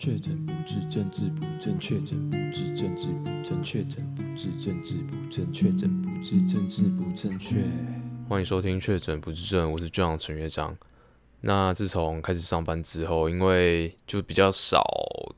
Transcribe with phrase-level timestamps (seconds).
[0.00, 7.62] 确诊不治，政治不正确；确诊不治，政治不正确；确诊不治，政治不正确；确诊不治，政治不正确。
[8.26, 10.74] 欢迎收听《确诊不治症》，我是 John 陈乐章。
[11.42, 14.82] 那自从开始上班之后，因为就比较少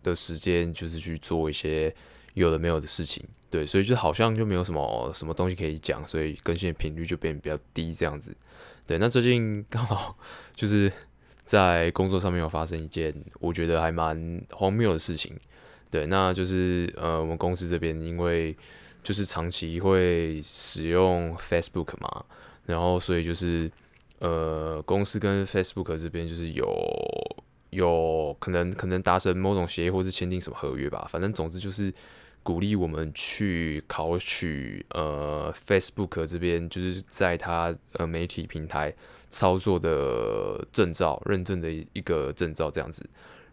[0.00, 1.92] 的时间，就是去做一些
[2.34, 3.20] 有的没有的事情，
[3.50, 8.32] 对，所以就好像就没有什么什么东西可以讲，所以更新的频率就变得比较低，这样子。
[8.86, 10.16] 对，那最近刚好
[10.54, 10.92] 就是。
[11.44, 15.34] 在工作上面有发生一件我觉得还蛮荒谬的事情，
[15.90, 18.56] 对，那就是呃，我们公司这边因为
[19.02, 22.24] 就是长期会使用 Facebook 嘛，
[22.64, 23.70] 然后所以就是
[24.20, 26.64] 呃，公司跟 Facebook 这边就是有
[27.70, 31.92] 有可能可能达成某种协议，或是签订什么合约吧，反正总之就是
[32.42, 38.94] 鼓励我们去考取呃 Facebook 这边就是在它呃媒体平台。
[39.34, 43.02] 操作的证照，认证的一个证照这样子，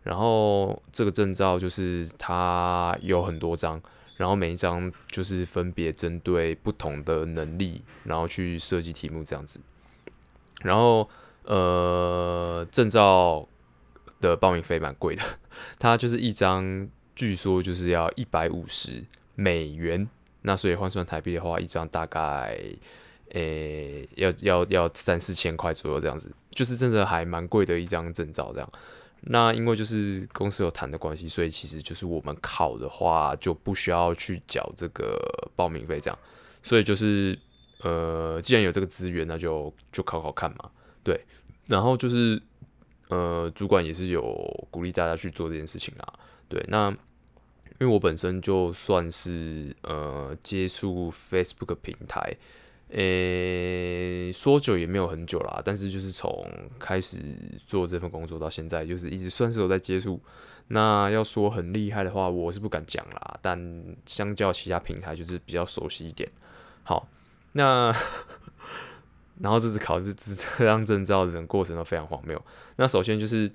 [0.03, 3.81] 然后这个证照就是它有很多张，
[4.17, 9.61] 然后每一张就是分别针对不同的能力，然后去设计题目这样子，
[10.63, 11.09] 然后
[11.45, 13.47] 呃证照
[14.19, 15.23] 的报名费蛮贵的，
[15.79, 19.03] 它就是一张据说就是要一百五十
[19.35, 20.07] 美元，
[20.43, 22.57] 那所以换算台币的话，一张大概。
[23.33, 28.67] 诶、要要要三四千块左右这样子，就是真的还蛮贵的一张证照这样。
[29.21, 35.15] 那因为就是公司有谈的关系，所以其实就是我们考的话就不需要去缴这个
[35.55, 36.17] 报名费这样。
[36.63, 37.37] 所以就是
[37.83, 40.71] 呃，既然有这个资源，那就就考考看嘛。
[41.03, 41.23] 对，
[41.67, 42.41] 然后就是
[43.09, 46.13] 呃，主管也是有鼓励大家去做这件事情啊。
[46.47, 46.91] 对，那
[47.79, 52.35] 因为我本身就算是呃接触 Facebook 平台。
[52.91, 56.43] 诶、欸，说久也没有很久啦，但是就是从
[56.79, 57.17] 开始
[57.67, 60.19] 做这份工作到现在，就是一直算是有在接触。
[60.69, 63.37] 那要说很厉害的话，我是不敢讲啦。
[63.43, 66.27] 但相较其他平台，就是比较熟悉一点。
[66.81, 67.07] 好，
[67.51, 67.95] 那
[69.39, 72.43] 然后这次考这这这张证照的整个过程都非常荒谬。
[72.77, 73.51] 那首先就是，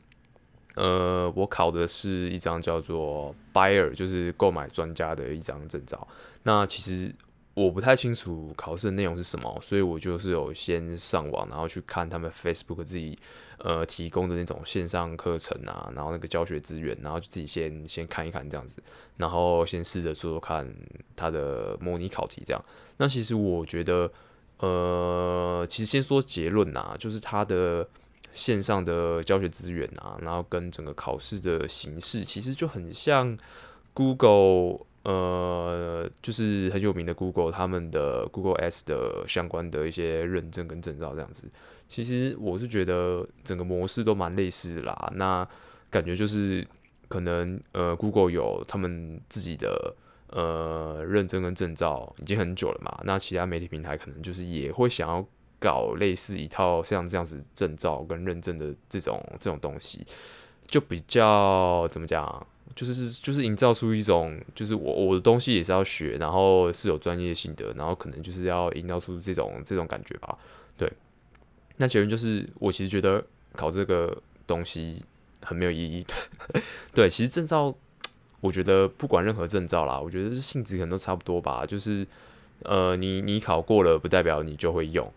[0.75, 6.07] 呃，我考的是一张叫做 Buyer，就是购买专家的一张证照。
[6.43, 7.15] 那其实。
[7.57, 13.17] 我不太清楚考试的内容是什么，所以我就是有先上网，然后去看他们 Facebook 自己
[13.59, 18.83] 呃提供的那种线上课程啊，然后那个教学资源，然后就自己先先看一看这样子，
[19.19, 20.69] 然后先试着做做看
[21.15, 22.61] 他的模拟考题这样。
[22.97, 24.11] 那其实我觉得，
[24.59, 27.89] 呃，其实先说结论呐，就是他的
[28.35, 33.35] 线上的教学资源啊，然后跟整个考试的形式，其实就很像
[33.95, 34.85] Google。
[35.05, 41.47] 呃，就是很有名的 Google，他们的 Google S 的相关的一些认证跟证照这样子。
[41.87, 45.13] 其实我是觉得整个模式都蛮类似啦。
[45.15, 45.47] 那
[45.91, 46.67] 感觉就是
[47.07, 49.95] 可能呃，Google 有他们自己的
[50.31, 52.99] 呃认证跟证照已经很久了嘛。
[53.05, 55.23] 那其他媒体平台可能就是也会想要
[55.59, 60.07] 搞类似一套像这样子证照跟认证的这种这种东西，
[60.67, 62.47] 就比较怎么讲？
[62.75, 70.37] 就是就是营造出一种，就是我我的东西也是要学，然后是有专业性的，然后可能就是要营造出这种这种感觉吧。
[70.77, 70.93] 对，
[71.77, 75.01] 那结论就是，我其实觉得考这个东西
[75.43, 76.05] 很没有意义。
[76.93, 77.73] 对，其实证照，
[78.41, 81.65] 我觉得不管任何证照啦，我觉得性质可能都差不多吧。
[81.65, 82.05] 就是
[82.65, 85.09] 呃，你你考过了，不代表你就会用，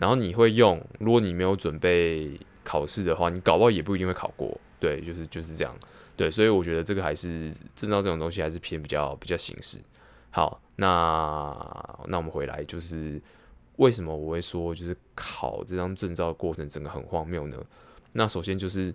[0.00, 2.30] 然后你会用，如果你没有准备
[2.64, 4.58] 考试的话，你搞不好也不一定会考过。
[4.78, 5.76] 对，就是就是这样。
[6.16, 9.78] 对，所以我觉得这个还是证照这种东西还是偏比较比较形式。
[10.30, 11.54] 好，那
[12.06, 13.20] 那我们回来就是
[13.76, 17.58] 为什么我会说就是考这张证照的过程整个很荒谬呢？
[18.12, 18.94] 那首先就是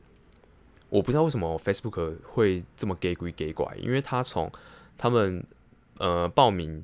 [0.90, 4.52] 我不知道为什么 Facebook 会这么假鬼假怪，因为他从
[4.98, 5.46] 他们
[6.00, 6.84] 呃报名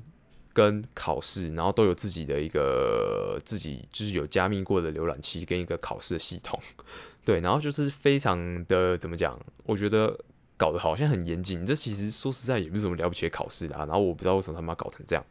[0.54, 6.60] 跟考试，然后都有自己的一个自己就是有加密过的浏览器跟一个考试的系统。
[7.26, 9.40] 对，然后就是非常的怎么讲？
[9.66, 10.18] 我觉得。
[10.58, 13.80] 搞得好像很严谨，这其实说实在也不是什么了不起的考试啦。
[13.80, 15.26] 然后我不知道为什么他们要搞成这样。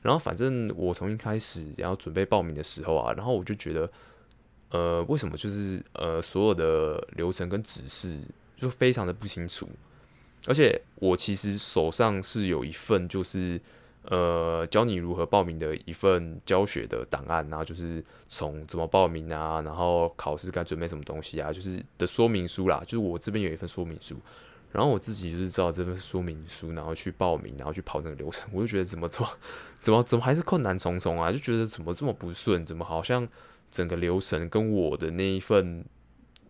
[0.00, 3.90] 然后反正我从一开始然后准备报名的时候啊，然后我就觉得，
[4.70, 8.16] 呃，为什么就是呃所有的流程跟指示
[8.56, 9.68] 就非常的不清楚。
[10.46, 13.60] 而且我其实手上是有一份就是
[14.10, 22.82] 呃教你如何报名的一份教学的档案，然后就是从怎么报名啊，然后考试该准备什么东西啊，就是的说明书啦。
[22.84, 24.16] 就是我这边有一份说明书。
[24.72, 29.26] 然后我自己就是照这份说明书，然后去报名，然后去跑那个流程，我就觉得怎么做，
[29.80, 31.32] 怎么怎么还是困难重重啊？
[31.32, 33.26] 就觉得怎么这么不顺，怎么好像
[33.70, 35.82] 整个流程跟我的那一份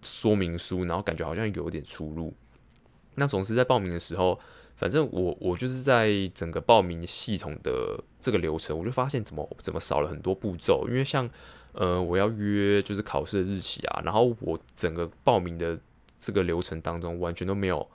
[0.02, 2.34] 说明书，然后感觉好像有点出入。
[3.14, 4.40] 那总是在报名的时候，
[4.76, 11.28] 反正我我就是在整个报名系统的这个流程，我就发现怎么怎么少了很多步骤，因为像
[11.72, 15.78] 呃我要约就是考试的日期啊，然后我整个报名的
[16.20, 17.88] 这个流程当中完全都没有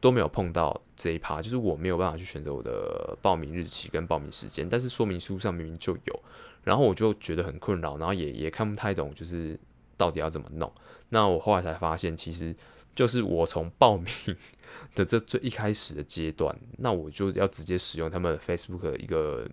[0.00, 6.20] 都没有碰到这一趴，就是我没有办法去选择我的报名日期跟报名时间，但是说明书上明明就有，
[6.62, 9.58] 然后我就觉得很困扰，然后也也看不太懂，就是
[9.96, 10.72] 到底要怎么弄。
[11.08, 12.54] 那我后来才发现，其实。
[12.96, 14.08] 就是我从报名
[14.96, 19.48] 的这最一开始的阶段，那我就要直接使用他们 Facebook 的一个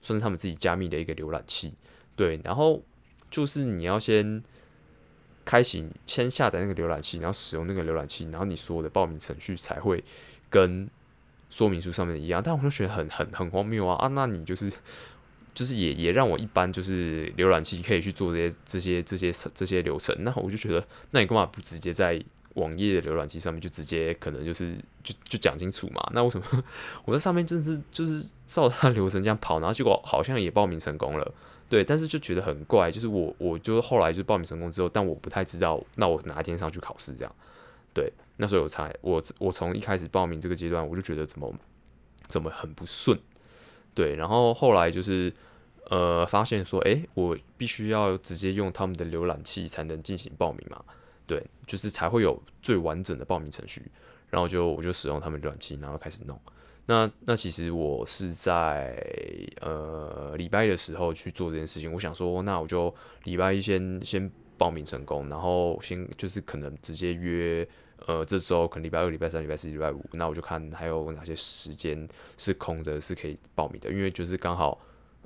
[0.00, 1.72] 算是他们自己加密的一个浏览器，
[2.14, 2.80] 对，然后
[3.30, 4.42] 就是你要先
[5.44, 10.04] 开启，先下载那个浏览器，然后使用那个浏览器，然后你所有的报名程序才会
[10.50, 10.88] 跟
[11.48, 12.42] 说明书上面的一样。
[12.44, 14.08] 但我就觉得很很很荒谬啊啊！
[14.08, 14.70] 那你就是
[15.54, 22.22] 就是也也让我一般就是浏览器可以去做这些这些这些这些流程，那我就觉得，那你干嘛不直接在
[22.54, 26.10] 网页浏览器上面就直接可能就是就就讲清楚嘛？
[26.12, 26.46] 那为什么
[27.04, 31.34] 我在上面真是就是照他流程这样跑，然后结果好像也报名成功了，
[31.68, 37.34] 对，但是就觉得很怪，就是我我就后来就报名成功之后，但我不太知道那我哪一天上去考试这样，
[37.94, 41.54] 对，那时候我才我我从一开始报名这个阶段我就觉得怎么
[42.28, 43.18] 怎么很不顺，
[43.94, 45.32] 对，然后后来就是
[45.88, 50.84] 呃发现说，诶，我必须要直接用他们的浏览器才能进行报名嘛。
[51.32, 53.90] 对，就是才会有最完整的报名程序，
[54.28, 56.38] 然后就我就使用他们浏览器，然后开始弄。
[56.84, 59.02] 那那其实我是在
[59.62, 61.90] 呃礼拜一的时候去做这件事情。
[61.90, 62.94] 我想说，那我就
[63.24, 67.66] 礼拜一先先报名成功，然后先就是可能直接约
[68.08, 72.06] 呃这周可能礼拜二、礼拜三、礼拜四、礼拜五，那我就看还有哪些时间
[72.36, 74.78] 是空着是可以报名的，因为就是刚好。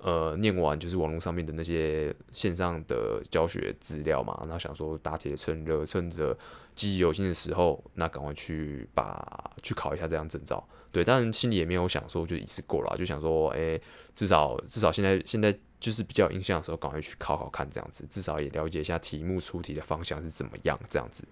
[0.06, 6.38] 呃，念完就是网络上面的那些线上的教学资料嘛，然后想说打铁趁热，趁着
[6.76, 10.64] 记忆犹新的时候，那赶快去把去考一下这张证照。
[10.92, 13.80] 对，但心里也没有想说就一次过了，就想说，哎、
[14.14, 21.26] 至少至少现在现在就是比较有印象的时候，赶快去考考看这样子，至少也了解一下题目出题的方向是怎么样这样子。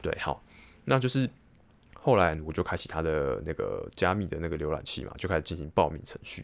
[0.00, 0.42] 对，好，
[0.86, 1.28] 那就是
[1.92, 6.42] 后来我就开启他的那个加密的那个浏览器嘛，就开始进行报名程序。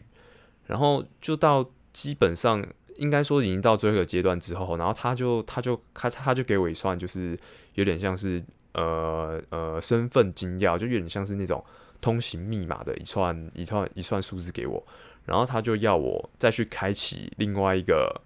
[0.71, 2.65] 然后就到基本上
[2.95, 7.37] 应该说已经到最后一个阶段之后，然后他就他就他他就给我一串，就是
[7.73, 8.41] 有点像是
[8.71, 11.61] 呃呃身份金钥，就有点像是那种
[11.99, 14.81] 通行密码的一串一串一串数字给我，
[15.25, 18.21] 然后他就要我再去开启另外一个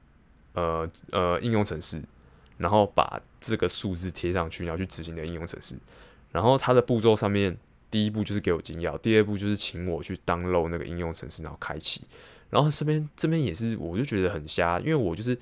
[0.53, 1.99] 呃呃应用程式，
[2.59, 5.75] 然后把这个数字贴上去，然后去执行的应用程式，
[6.31, 7.57] 然后它的步骤上面
[7.89, 12.01] 第一步就是给我金钥，第二步就是请我去 download 那个应用程式，然后开启。
[12.49, 15.37] 然后这边这边也是，我就觉得很瞎，因为我就是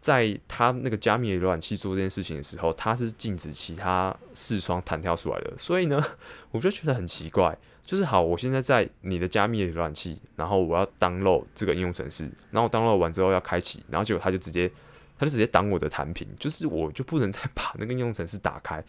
[0.00, 6.02] 在他那个加密浏览器做这件事情的时候，他是禁止其他视窗弹跳出来的，所以呢，
[6.50, 7.56] 我就觉得很奇怪。
[7.84, 14.68] 就是好，我现在在你的加密浏览器，然后我要 download 这个应用程式，然后我 download 完之后要开启，然后结果他就直接
[15.16, 18.82] 他就直接挡我的弹屏，就是我就不能再 把那个应用程式打开，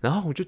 [0.00, 0.44] 然后我就。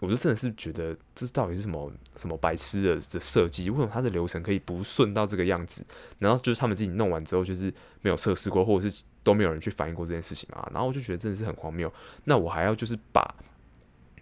[0.00, 3.68] 我就真的是觉得这到底是什么什么白痴的的设计？
[3.68, 5.84] 为什么它的流程可以不顺到这个样子？
[6.18, 10.66] 然后就是他们自己弄完之后，就是没有测试过，或者是都没有人去反映过这件事情嘛？
[10.72, 11.92] 然后我就觉得真的是很荒谬。
[12.24, 13.22] 那我还要就是把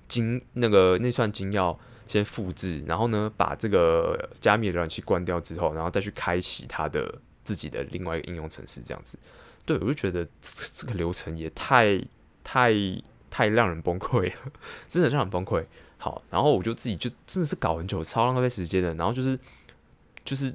[0.08, 1.76] 金那个那串金钥
[2.08, 9.16] 先复制，然后呢把这个加密浏览器关掉之后，然后再去开启它的自己的另外一个应用程式，这样子。
[9.64, 12.02] 对，我就觉得这个流程也太
[12.42, 12.74] 太。
[13.38, 14.52] 太让人崩溃了，
[14.90, 15.64] 真的让人崩溃。
[15.96, 18.92] 好，然后我就自己就真的是搞很久，超浪费时间的。
[18.94, 19.38] 然后就是
[20.24, 20.52] 就是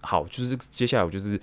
[0.00, 1.40] 好，就是接下来我就是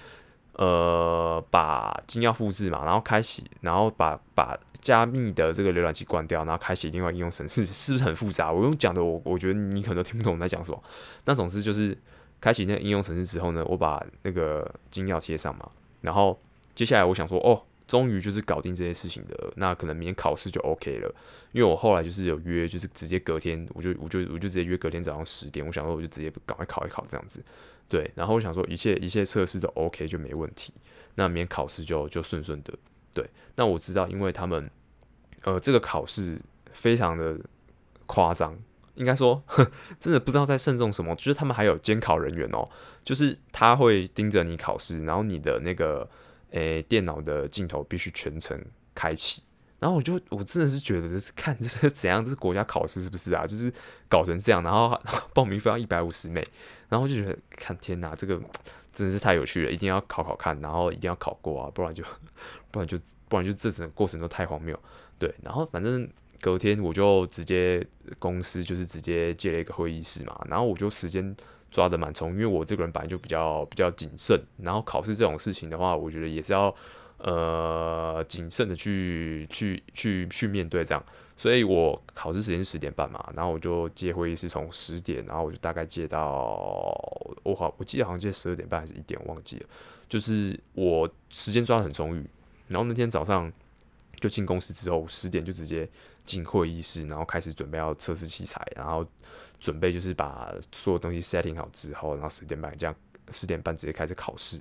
[0.56, 8.52] 呃把金钥复制嘛，然后开启，然后把把加密的这个浏览器关掉，然后开启另外应用程式， 是不是很复杂？
[8.52, 10.84] 我用讲的，我我觉得你可能都听不懂我在讲什么。
[11.24, 11.98] 那总之就是
[12.42, 15.70] 开启那个应用程式之后呢，我把那个金钥贴上嘛，
[16.02, 16.38] 然后
[16.76, 17.64] 接下来我想说哦。
[17.92, 21.14] 终于就是搞定这些事情的，那可能明天考试就 OK 了。
[21.52, 25.66] 因为我后来就是有约，就是直接隔天，我就我就我就直接约隔天早上十点。
[25.66, 27.44] 我想说，我就直接赶快考一考这样子。
[27.90, 30.74] 对，然后我想说，一切一切测试都 OK 就没问题，
[31.16, 32.74] 那明天考试就就顺顺的。
[33.14, 34.72] 对，那我知道，因为他们
[35.44, 36.40] 呃这个考试
[36.72, 37.38] 非常的
[38.06, 38.58] 夸张，
[38.96, 39.44] 应该说
[40.00, 42.70] 真的不知道在慎重什么，就是他们还有监考人员哦，
[43.04, 46.10] 就是他会盯着你考试，然后你的那个。
[46.52, 48.60] 诶、电脑的镜头必须全程
[48.94, 49.42] 开启，
[49.80, 53.48] 然后我就我真的是觉得是看这是怎样，这是国家考试是不是啊？
[53.48, 53.74] 就是
[54.08, 56.46] 搞成这样，然后，然后报名费要一百五十美，
[56.90, 58.40] 然后就觉得看天哪，这个
[58.94, 62.04] 真的是太有趣了，一定要考考看，然后一定要考过啊，不然就
[62.70, 62.98] 不然就
[63.30, 64.78] 不然就这整个过程都太荒谬。
[65.18, 66.10] 对，然后反正
[66.42, 67.86] 隔天我就直接
[68.20, 71.36] 公司就是直接借了一个会议室嘛，然后我就时间
[71.72, 76.76] 抓得蛮充，因为我这个人本来就比较比较谨慎，然后考试这种事情的话，我觉得也是要
[77.20, 81.02] 呃谨慎的去去去去面对这样，
[81.38, 86.28] 所以我考试时间是十点半嘛，然后我就借会议室从十点，然后我就大概借到
[87.44, 89.66] 我好我记得好像借十二点半还是一点忘记了，
[90.10, 92.30] 就是我时间抓得很充裕，
[92.68, 93.50] 然后那天早上
[94.20, 95.88] 就进公司之后十点就直接
[96.26, 99.08] 进会议室，然后开始准备要测试器材，然后。
[99.62, 102.94] 准备就是把所有东西 setting 好之后，然后十点半这样，
[103.30, 104.60] 十点半直接开始考试。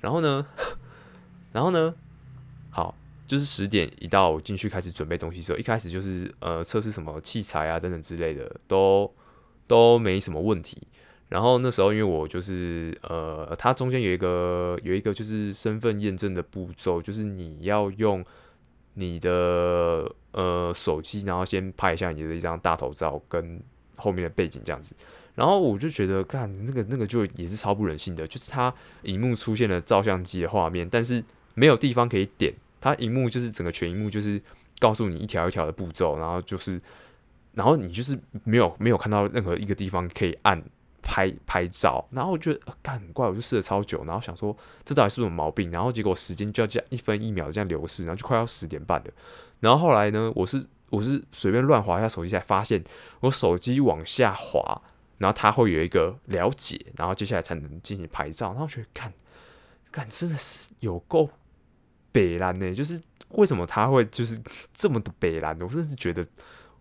[0.00, 0.44] 然后呢，
[1.52, 1.94] 然后呢，
[2.70, 2.92] 好，
[3.28, 9.08] 就是十点一到，我进去开始准备东西的时候，一开始就是呃测试什么器材啊等等之类的，都
[9.68, 10.76] 都没什么问题。
[11.28, 18.24] 然后那时候因为我就是呃，它中间有一个有一个就是身份验证的步骤，就是你要用
[18.94, 23.62] 你的呃手机，然后先拍一下你的一张大头照跟。
[23.96, 24.94] 后面的背景这样子，
[25.34, 28.72] 然后我就觉得，看那个那个就也是超不人性的，就是它
[29.02, 31.22] 荧幕出现了照相机的画面，但是
[31.54, 34.40] 没有地方可以点，它荧幕就是整个全荧幕就是
[34.78, 36.80] 告诉你一条一条的步骤，然后就是，
[37.52, 40.62] 然后你就是没有没有看到任何一个地方可以按
[41.02, 49.06] 拍拍照，然后我觉得，干很怪，我就试了超久，然后想说这到底是什么毛病，然后结果时间就要这样一分一秒这样流逝，然后就快要十点半了，
[49.60, 50.66] 然后后来呢，我是。
[50.90, 52.82] 我是随便乱滑一下手机，才发现
[53.20, 54.82] 我手机往下滑，
[55.18, 58.48] 然后它会有一个了解，然后接下来才能进行拍照。
[58.50, 59.12] 然后我觉得，看，
[59.90, 61.28] 看真的是有够
[62.12, 62.72] 北蓝呢。
[62.72, 63.00] 就是
[63.30, 64.40] 为什么他会就是
[64.72, 65.58] 这么的北蓝？
[65.60, 66.24] 我真的是觉得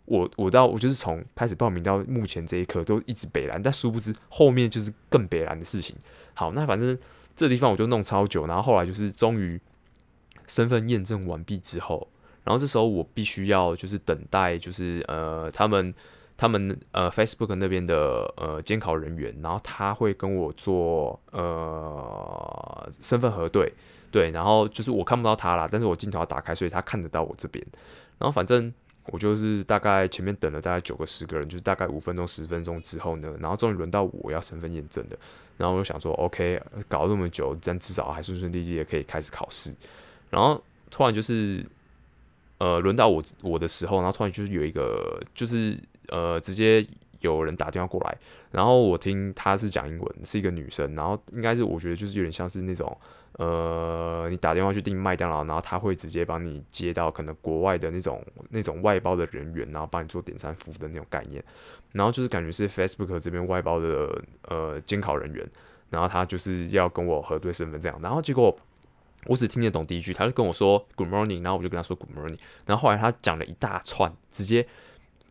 [0.06, 5.96] 我，我到我就是从开始报名到目前这一刻都一直北蓝，但殊不知后面就是更北蓝的事情。
[6.36, 6.96] 好，那反正
[7.36, 9.60] 这地方我就弄超久，然后后来就是终于
[10.46, 12.08] 身份验证完毕之后。
[12.46, 15.92] 然后这时候我必须要就是等待，就是呃他们
[16.38, 23.74] 他们呃 Facebook 那边的呃监考人员，然后他会跟我做呃身份核对，
[24.12, 27.66] 对，然后就是我看不到他啦，但是我镜头要打开，所以他看得到我这边。
[28.20, 28.72] 然后反正
[29.08, 35.18] 我就是大概前面等了大概九个十个人，就是大概五分钟十分钟之后呢，然后终于轮到我要身份验证的。
[35.58, 39.74] 然后我就想说，OK，搞了这么久，这样至少还顺顺利利的可以开始考试。
[40.30, 40.62] 然后
[40.92, 41.66] 突然就是。
[42.58, 46.86] 呃，轮到我我的时候，然后突然就是有一个，就是呃，直接
[47.20, 48.18] 有人打电话过来，
[48.52, 52.98] 然后我听他是讲英文，是一个女生，然后应该是我觉得就是有点像是那种，
[53.34, 61.44] 呃，你打电话去订麦当劳，然后他会直接帮你接到可能国外的那种那种外包的人员，然后帮你做点餐服务的那种概念，
[61.92, 65.46] 然后就是感觉是 Facebook 这边外包的呃监考人员，
[65.90, 68.58] 然后他就是要跟我核对身份这样，然后结果。
[69.25, 74.67] 我只听得懂第一句，他就跟我说 Good morning，然后我就跟他说 Good morning，然后后来他讲了一大串，直接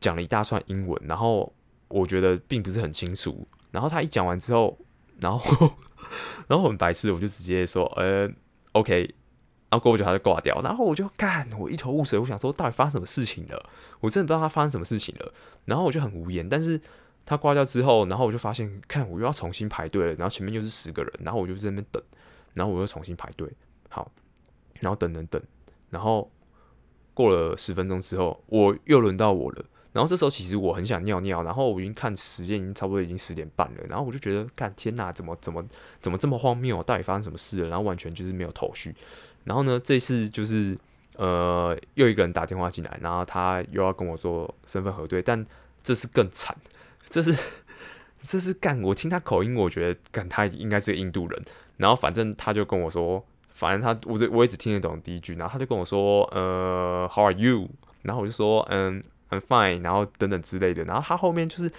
[0.00, 1.52] 讲了一大串英文，然后
[1.88, 3.46] 我觉得并不是很清楚。
[3.70, 4.78] 然后他一讲完之后，
[5.20, 5.74] 然后
[6.48, 8.30] 然后很白痴，我就直接说呃
[8.72, 9.02] OK，
[9.70, 13.70] 然后过不久他就挂掉，然后我就干，我一头雾水，我想说到底发生什么事情了？
[14.00, 15.32] 我真的不知道他发生什么事情了。
[15.64, 16.80] 然后我就很无言，但是
[17.24, 22.02] 他挂掉之后，然后我就发现，看我又要重新排队了，然后前面又是十个人，然后我就在那边等，
[22.52, 23.50] 然后我又重新排队。
[23.94, 24.10] 好，
[24.80, 25.40] 然后等等等，
[25.90, 26.28] 然后
[27.14, 29.64] 过了十分钟之后，我又轮到我了。
[29.92, 33.84] 然后这时候其实我很想尿尿，然后我已经看时间，已经差不多已经十点半了。
[33.88, 35.64] 然后我就觉得，干天哪，怎么怎么
[36.00, 36.82] 怎么这么荒谬？
[36.82, 37.68] 到底发生什么事了？
[37.68, 38.92] 然后完全就是没有头绪。
[39.44, 40.76] 然后呢，这次就是
[41.14, 45.46] 呃，又一个人打电话进来，然后他又要跟我做身份核对，但
[45.84, 46.56] 这次更惨，
[47.08, 47.32] 这是
[48.20, 51.40] 这是干，我听他口音，我觉得干他应该是个印度人。
[51.76, 53.24] 然后反正他就跟我说。
[53.54, 57.68] 反正他，我我也只听得懂第一句，然后他就跟我说，呃，How are you？
[58.02, 60.84] 然后我就说，嗯，I'm fine，然后等等之类的。
[60.84, 61.72] 然后他后面就是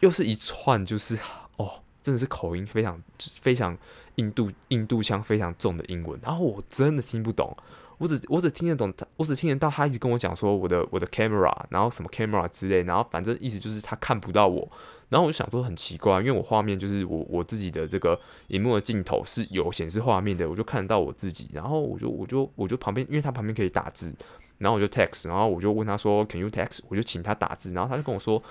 [0.00, 1.18] 又是一串，就是
[1.56, 3.02] 哦，真的是口音非常
[3.40, 3.76] 非常
[4.16, 7.56] 印度印度腔非常重的英文，然后我真的听不懂，
[7.98, 14.68] 我只我只听得懂他，我只听得到他一直跟我讲说我的我的 camera，然后什么 camera 之类，然后反正意思就是他看不到我。
[15.10, 21.48] 然后我就想说很奇怪，因为我画面就是我我自己的这个荧幕的镜头是有显示画面的，我就看得到我自己。
[21.52, 24.12] 然后我就我就我就旁边，因为他旁边可以打字，
[24.58, 26.80] 然后我就 text，然后我就问他说 Can you text？
[26.88, 28.42] 我就请他打字，然后他就跟我说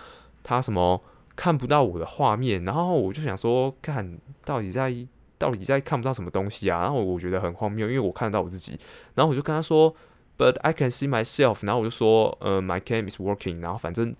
[0.42, 1.02] 他什么
[1.36, 2.64] 看不到我的画面。
[2.64, 4.96] 然后我就想说，看到底在
[5.38, 6.82] 到底在看不到什么东西啊？
[6.82, 8.80] 然后我觉得很荒谬，因为我看得到我自己。
[9.16, 9.96] 然后我就跟他说
[10.38, 11.66] ，But I can see myself。
[11.66, 13.60] 然后我就说，呃，My cam is working。
[13.60, 14.16] 然后反正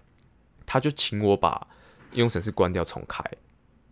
[0.66, 1.68] 他就请我把。
[2.14, 3.24] 应用程式关掉重开，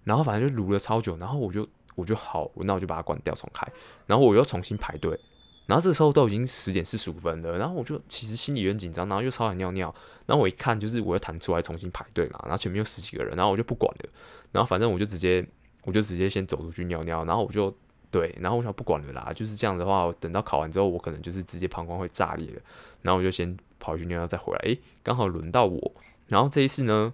[0.04, 3.68] 然后反正就录了超久，然后我就我就好，那我就把它关掉重开，
[4.06, 5.20] 然后我又重新排队，
[5.66, 9.92] 然后这时候都已经十点四十五分了，然后我就其实心里有点紧张，然后又超想尿尿，
[10.28, 14.10] 然后我一看就是我又弹出来重新排队嘛，然后前面有十几个人，然后我就不管了，
[14.52, 15.44] 然后反正我就直接
[15.84, 17.76] 我就直接先走出去尿尿，然后我就
[18.10, 22.62] 对，然后我想不管了啦，就是这样的话，等到考完之后我可能就是直接膀胱会炸裂了，
[23.02, 25.94] 然后我就先跑去尿尿再回来，诶，刚好轮到我，
[26.28, 27.14] 然后这一次呢，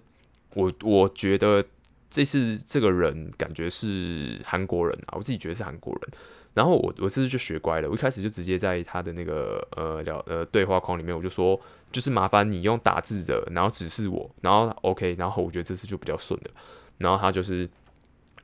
[0.54, 1.64] 我我觉得
[2.10, 6.18] 这次这个人感觉是韩国人啊，我自己觉得是韩国人。
[6.54, 11.60] 然后我我这次就学乖了，我一开始就直接在他的那个呃聊呃对话框里面，我就说
[11.92, 16.50] 就是麻烦你用打字的，然后指示我，然后 OK，然后我觉得这次就比较顺了。
[16.96, 17.68] 然后他就是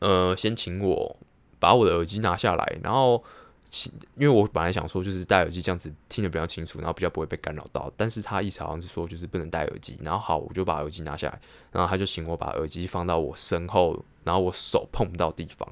[0.04, 1.16] 呃先请我
[1.58, 3.22] 把我的耳机拿下来，然后
[3.70, 9.98] 请因为我本来想说就是戴耳机这样子听得比较清楚，然后比较不会被干扰到，但是他意思好像是说就是不能戴耳机。
[10.02, 11.40] 然后好，我就把耳机拿下来，
[11.72, 15.66] 然后他就请我把耳机放到我身后，然后我手碰不到地方。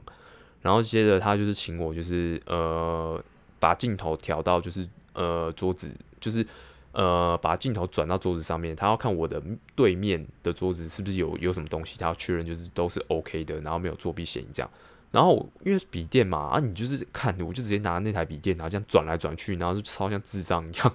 [0.62, 3.22] 然后接着他就是请我就是呃
[3.58, 6.46] 把镜头调到就是呃桌子就是
[6.92, 9.42] 呃把镜头转到桌子上面，他要看我的
[9.75, 14.70] 对面的桌子是不是有有什么东西，他要确认就是都是 OK 的，然后没有作弊嫌疑这样。
[15.11, 20.94] 然后因为笔电嘛啊，你就是看我就直接拿那台笔电，然后这样转来转去，然后就超像智障一样。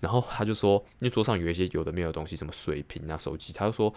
[0.00, 3.92] 然后他就说，因为桌上有一些有的没有的东西，什么水瓶啊、手机，他就说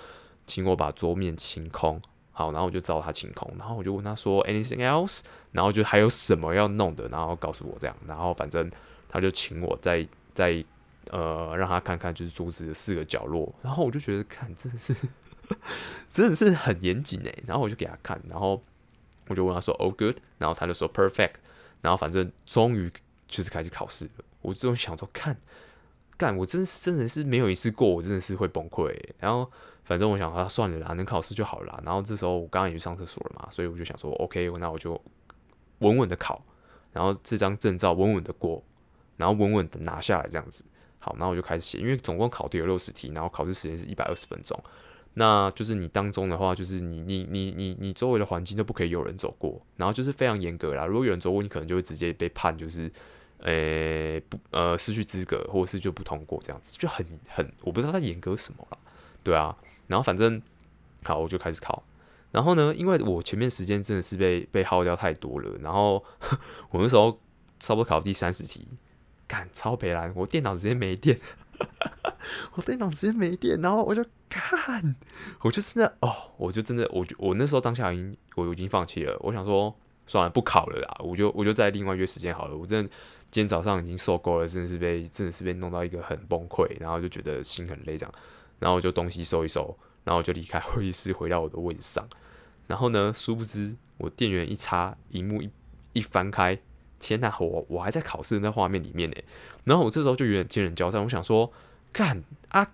[0.45, 2.01] 请我把桌面清空。
[2.33, 5.21] 好，然后我就照他清空，然后我就问他说，anything else？
[5.51, 8.69] 然后就还有什么要弄的，然后告诉我这样，然后反正
[9.07, 10.63] 他就请我再再
[11.09, 14.95] 呃让他看看就是桌子的四个角落，然后我就觉得看真的是
[16.09, 18.61] 真的是很严谨诶，然后我就给他看，然后
[19.27, 20.17] 我就问他说，oh good？
[20.37, 21.33] 然后他就说 perfect，
[21.81, 22.91] 然后反正终于
[23.27, 25.35] 就是开始考试了，我这种想说看
[26.17, 29.51] 干，我真真的是没有一次过，我真的是会崩溃，然后。
[29.83, 31.81] 反正我想说算了啦，能考试就好了啦。
[31.83, 34.93] 然后这时候我刚刚也去上厕所了嘛，所以我就想说，OK，那我就
[35.79, 36.41] 稳稳的考，
[36.93, 38.63] 然后这张证照稳稳的过，
[39.17, 40.63] 然后稳稳的拿下来这样子。
[41.01, 44.57] 好，然后我就开始写，因为总共考题有六十题，然后考试时间是一百二十分钟。
[45.15, 50.85] 那就是你当中的话，就是你你你你你周围的环境都不可以有人走过，然后就是非常严格啦。
[50.85, 52.89] 如果有人走过，你可能就会直接被判，就是
[53.39, 58.77] 呃、不呃失去资格，或者是就不通过这样子，就很很我不知道他严格什么啦。
[59.23, 59.53] 对啊。
[59.87, 60.41] 然后反正
[61.03, 61.83] 好，我就开始考。
[62.31, 65.57] 然后呢，因为我前面时间真的是被被耗掉太多了。
[65.59, 66.01] 然后
[66.71, 67.19] 我那时候
[67.59, 68.65] 差不多考第三十题，
[69.31, 71.17] 干超北烂，我电脑直接没电，
[72.53, 73.57] 我电脑直接没电。
[73.61, 74.93] 然后我就看，
[75.39, 79.17] 我就真的哦，我就真的，我就我那时候当下已经我已经放弃了。
[79.21, 79.73] 我想说
[80.05, 82.57] 算了，不考了啦，我就我就再另外约时间好了。
[82.57, 82.91] 我真的
[83.31, 88.13] 今天早上已经受够了，真的是被真的是被弄到一个很崩溃，然后就觉得心很累这样。
[88.59, 92.05] 然后我就东西收一收，然后我就离开会议室，回到我的位置上。
[92.67, 95.49] 然后呢，殊不知我电源一插，荧幕一
[95.93, 96.59] 一翻开，
[97.01, 99.17] 天呐，我我还在考试那画面里面呢。
[99.65, 101.51] 然后我这时候就有点天人交战，我想说，
[101.91, 102.65] 干啊，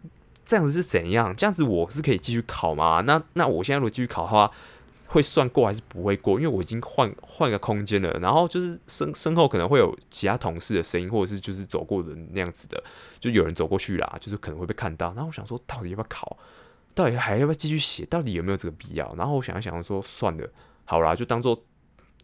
[0.46, 1.36] 这样子是怎样？
[1.36, 3.02] 这样子我是可以继续考吗？
[3.08, 4.52] 那那我现在如果继续考的话，
[5.08, 6.40] 会算过还是不会过？
[6.40, 12.84] 因为我已经换换个空间了，然后就是身身后可能会有其他同事的声音，或者是就是走过的那样子的，
[13.20, 15.08] 就有人走过去啦，就是可能会被看到。
[15.14, 16.38] 然后我想说，到底要不要考？
[16.94, 18.06] 到底还要不要继续写？
[18.06, 19.14] 到底有没有这个必要？
[19.18, 20.50] 然后我想一想说，算了，
[20.84, 21.64] 好啦，就当做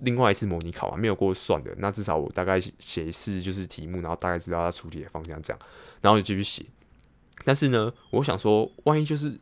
[0.03, 1.73] 另外一次模拟考嘛，没有过算的。
[1.79, 5.59] 那至少我大概写一次就是题目，然后大概知道它出题的方向这样，
[6.01, 6.65] 然后就继续写。
[7.43, 9.39] 但是呢，我想说，万一就是。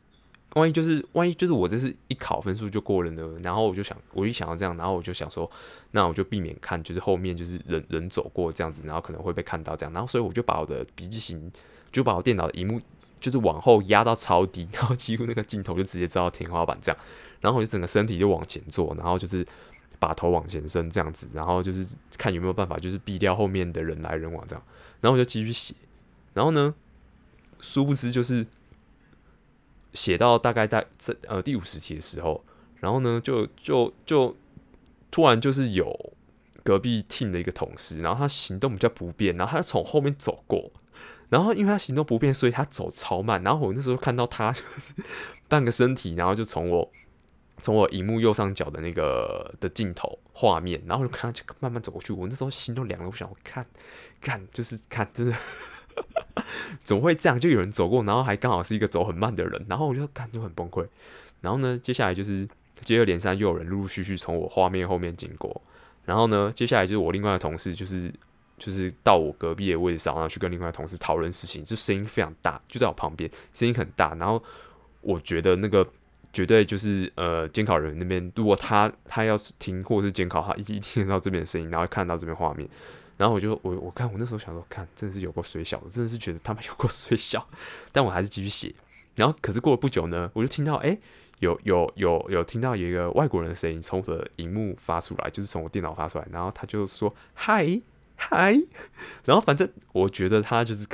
[0.55, 3.25] 万一就是万一就是我这是一考分数就过了呢？
[3.41, 5.49] 然后我就想，我一想到这样，然后我就想说，
[5.91, 11.49] 那我就避免看，就是后面就是人人走过这样子，然后可能会被看到这样，然后所以我就把我的笔记型，
[11.89, 12.81] 就把我电脑的荧幕
[13.21, 17.01] 就是往后压到超低，然后几乎那个镜头就直接照到天花板这样，
[17.39, 19.47] 然后我就整个身体就往前坐，然后就是
[20.01, 24.63] 把头往前伸这样子，然后就是看有没有办法就是避掉后面的人来人往这样，
[24.99, 25.73] 然后我就继续写，
[26.33, 26.73] 然后呢，
[27.61, 28.45] 殊不知就是。
[29.93, 32.41] 写到大概在这呃第五十题的时候，
[32.79, 34.33] 然后呢，就就就
[35.11, 36.13] 突然就是有
[36.63, 40.71] 隔壁 team 的一个同事，然后他行动比较不便，然后他从后面走过，
[41.27, 44.93] 然后因为他行动不便，所以他走超慢，然后我那时候看到他就是
[45.49, 46.89] 半个身体，然后就从我
[47.61, 53.65] 从我荧幕右上角的那个的镜头画面，然后就看就慢慢走过去，我那时候心都凉了，我想看
[54.19, 55.35] 看就是看真的。
[56.85, 57.37] 怎么会这样？
[57.37, 60.87] 就有人走过，然后还刚好是一个走很慢的人，然后我就看就很崩溃。
[61.41, 62.47] 然后呢，接下来就是
[62.79, 65.61] 接二连三又有人陆陆续续从我画面后面经过。
[66.05, 68.11] 然后呢，接下来就是我另外的同事，就是
[68.57, 74.15] 就是到我隔壁的位置上，然后去跟另外同事讨论事情，就声音非常大，就在我旁边，声音很大。
[74.15, 74.41] 然后
[75.01, 75.85] 我觉得那个
[76.33, 82.67] 绝对就是呃监考人那边，如果他他要听或者是监考，他一定听到这边的声音，然后看到这边画面。
[83.17, 87.47] 然后我就我我看我那时候想说，看真的是有够衰小，真的是觉得他们有够衰小，
[87.91, 88.73] 但我还是继续写。
[89.15, 90.97] 然后可是过了不久呢，我就听到哎、
[91.39, 97.81] 有有有有听到有一个外国人的声音从我的荧幕发出来，就是从我电脑发出来，然后他就说嗨
[98.15, 98.53] 嗨，
[99.25, 100.87] 然后反正我觉得他就是。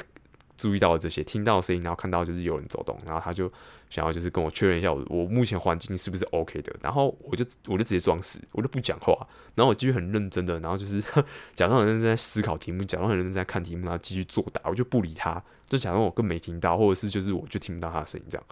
[0.58, 3.48] 注意到了这些，听到声音，然后看到就是有人走动，然后他就
[3.90, 9.16] 想要就是跟我确认一下我我目前环境是不是 OK 的，然后我就我就直接装死，我就不讲话，
[9.56, 11.02] 然后我继续很认真的，然后就是
[11.56, 18.46] 假装很认真在思考题目，假装很认真在看题目，然后继续作答，我就不理他，就假装我更没听到，或者是就是我就听不到他的声音这样，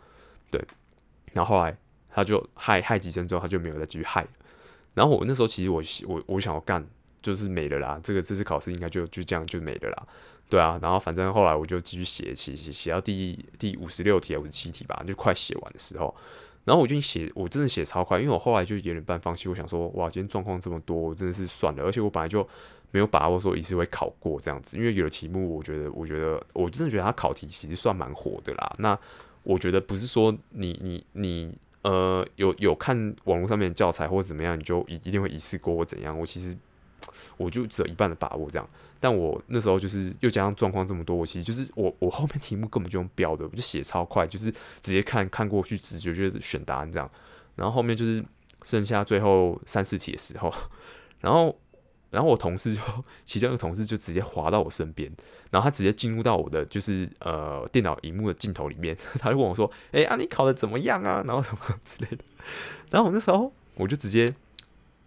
[0.50, 0.64] 对，
[1.34, 1.78] 然后后来
[2.10, 4.26] 他就嗨嗨几声之后，他就没有再继续嗨，
[4.94, 6.86] 然后我那时候其实我我我想要干
[7.22, 10.08] 就是没了啦，这个这次考试应该就就这样就没了啦。
[10.50, 16.14] 对啊，然后反正后来我就继续写写写写到第第五十六题五十七题吧，就快写完的时候，
[16.64, 22.48] 然后我就写，我真的写超快，因为我后来就有点半放弃，我想说，哇，今天状况这么多，我真的是算了，而且我本来就
[22.92, 28.74] 没有把握说一次会考过这样子，因为有的题目，我觉得，我觉得，我真的觉得他考题其实算蛮火的啦。
[28.78, 28.98] 那
[29.44, 36.56] 我觉得不是说你你你呃有有看网络上面教材或者怎么样，你就一一定会一次过或怎样，我其实
[37.38, 38.70] 我就只有一半的把握这样。
[39.00, 47.08] 但我那时候就是又加上状况这么多，我其实就是我我后面题目根本就用标的，我就写超快，就是直接看看过去，直觉就是选答案这样。
[47.56, 48.24] 然后后面就是
[48.64, 50.52] 剩下最后三四题的时候，
[51.22, 51.56] 然后
[52.10, 52.82] 然后我同事就
[53.26, 55.12] 其中一个同事就直接滑到我身边，
[55.52, 62.24] 然后他直接进入到我的就是呃电脑荧幕的镜头里面， 他就问我说：“哎、欸、啊，你考的怎么样啊？”然后什么之类的。
[62.90, 64.34] 然后我那时候我就直接。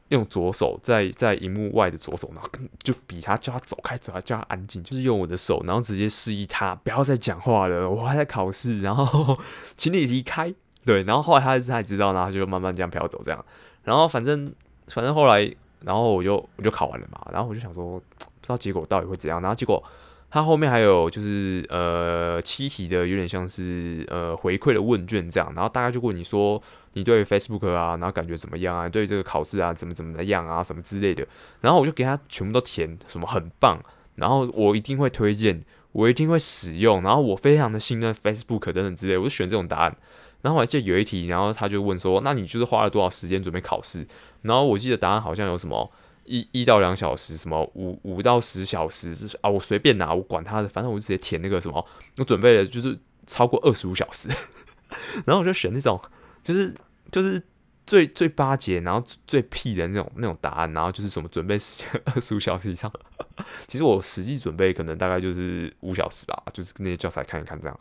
[0.09, 9.39] 用左手在在荧幕外的左手，然后跟就比他叫他走开，走开，叫他安静，就是用我的手，然后直接示意他不要再讲话了，我还在考试，然后
[9.77, 10.55] 请你离开。
[10.85, 13.45] 对，然后后来他才知道，然后就慢慢这样飘走，这样。
[13.85, 14.51] 然后反正
[14.87, 19.43] 反正后来，然后我就我就考完了嘛，然后我就想说，不知道结果到底会怎样。
[19.43, 19.83] 然后结果
[20.31, 26.63] 他后面还有就是呃七题的，有点像是呃回馈的问卷这样，然后大概就问你说。
[26.95, 28.89] 你对 Facebook 啊，然后感觉怎么样啊？
[28.89, 31.25] 对这个考试啊，怎么怎么的样啊，什么之类的。
[31.61, 33.79] 然后我就给他全部都填，什么很棒，
[34.17, 35.63] 然后我一定会推荐，
[35.93, 39.97] 我一定会使用，然后我非常的信任 Facebook 等等之类，我就选这种答案。
[40.41, 44.05] 然后我还记得有一题，然后他就问说，那你就是花了多少时间准备考试？
[44.43, 45.89] 然后我记得答案好像有什么
[46.29, 51.85] 一一到两小时，什么五五到十小时，啊，我随便拿，我管他的，反正我就直接填那个什么，
[52.19, 54.29] 我准备了就是超过二十五小时，
[55.27, 56.01] 然后我就选那种。
[56.41, 56.75] 就是
[57.13, 57.43] 就是
[57.85, 62.91] 最最巴结，然后最屁的那种那种答案，然后就是什么准备时间二十五小时以上。
[63.67, 67.81] 其实我实际准备可能大概就是五小时吧，就是跟那些教材看一看这样，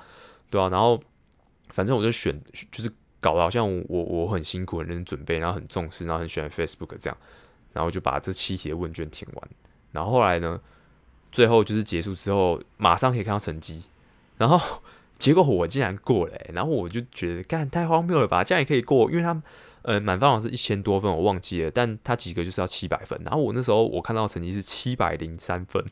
[0.49, 0.67] 对啊。
[0.67, 1.01] 然后
[1.69, 2.37] 反正我就选，
[2.69, 7.17] 就是搞得好像我我很辛苦，很认真准备，然后很重视，然后很喜欢 Facebook 这样，
[7.77, 9.49] 然后就把这七题的问卷填完。
[9.91, 10.59] 然后后来呢，
[11.31, 13.83] 最后就是结束之后，马上可以看到成绩，
[14.37, 14.59] 然后。
[15.17, 18.43] 结果我竟然过了，然后我就觉得，干太荒谬了吧？
[18.43, 19.09] 这样也可以过？
[19.09, 19.41] 因为他，
[19.81, 23.19] 呃，满分好像是一千多分，我忘记了，但他及格就是要七百分。
[23.25, 25.83] 然后我那时候我看到成绩是七百零三分，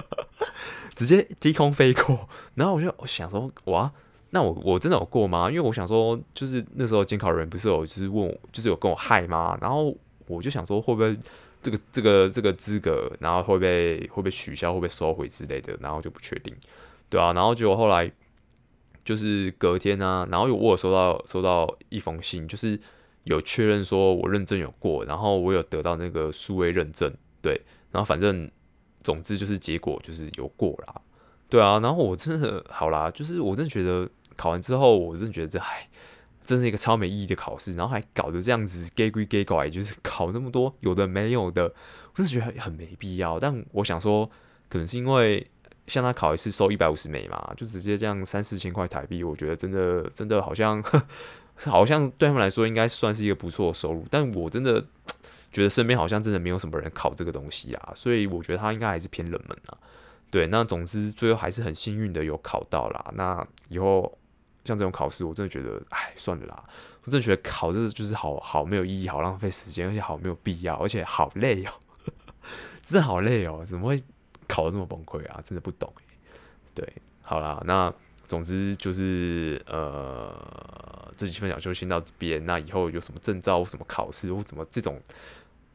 [0.94, 2.28] 直接低空飞过。
[2.56, 3.90] 然后我就想说，哇，
[4.28, 5.48] 那我我真的有过吗？
[5.48, 9.56] 因为我想说，就是那时候监考人不是有就是问我，就是有跟我嗨吗？
[9.62, 11.16] 然后我就想说，会不会
[11.62, 15.76] 这个这个这个资格，然后会被会被取消，会被收回之类的？
[15.80, 16.54] 然后就不确定，
[17.08, 17.32] 对啊。
[17.32, 18.10] 然后结果后来。
[19.06, 22.76] 就是隔天啊，然后有我有收到收到一封信，就是
[23.22, 27.52] 有确认说我认证有过，然后我有得到那个数位认证，对，
[27.92, 28.50] 然后反正
[29.04, 31.00] 总之就是结果就是有过啦，
[31.48, 35.88] 对啊，然后我真的好啦，就是我真的觉得考完之后，我真的觉得这还
[36.46, 41.74] 真是一个超没意义的考试，然后还搞得这样子假鬼假怪，就是考那么多有的没有的，
[42.16, 44.30] 我是觉得很没必要，但我想说，
[44.70, 45.46] 可能是因为。
[45.88, 50.82] 像他考一次收一百五十美嘛，就直接这样三四千块台币，我觉得真的真的好像
[51.54, 54.84] 好像对他们来说应该算是一个不错的收入，但我真的
[55.52, 59.78] 觉得身边好像真的没有什么人考这个东西啊，所以我觉得他应该还是偏冷门啊。
[60.28, 63.12] 对，那总之最后还是很幸运的有考到啦。
[63.14, 64.18] 那以后
[64.66, 66.64] 像这种考试，我真的觉得，哎，算了啦，
[67.04, 71.72] 我真的觉得考这就是好好没有意义，好浪费时间，而且好没有必要，而且好累哦，
[72.82, 74.02] 真的好累哦，怎么会？
[74.48, 75.40] 考的这么崩溃啊！
[75.44, 75.92] 真的不懂。
[76.72, 76.88] 对，
[77.20, 77.92] 好啦，那
[78.28, 82.46] 总之就是呃，这期分享就先到这边。
[82.46, 85.02] 那以后有什么证照什么考试或什么这种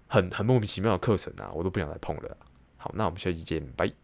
[0.08, 2.38] 很很莫名其妙的课程啊，我都不想再碰了。
[2.77, 4.00] 好，那我们下期见，拜。